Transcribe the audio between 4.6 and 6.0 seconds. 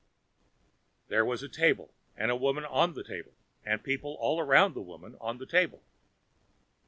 the woman on the table.